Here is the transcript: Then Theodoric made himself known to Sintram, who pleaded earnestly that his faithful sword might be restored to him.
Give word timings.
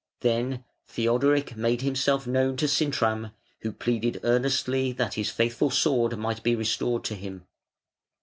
Then 0.21 0.63
Theodoric 0.87 1.55
made 1.55 1.81
himself 1.83 2.25
known 2.25 2.57
to 2.57 2.67
Sintram, 2.67 3.33
who 3.59 3.71
pleaded 3.71 4.19
earnestly 4.23 4.91
that 4.93 5.13
his 5.13 5.29
faithful 5.29 5.69
sword 5.69 6.17
might 6.17 6.41
be 6.41 6.55
restored 6.55 7.03
to 7.03 7.13
him. 7.13 7.45